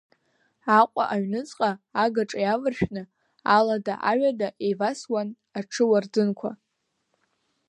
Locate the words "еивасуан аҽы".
4.65-5.83